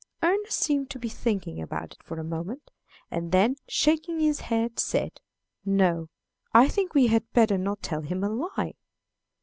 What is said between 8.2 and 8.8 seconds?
a lie!'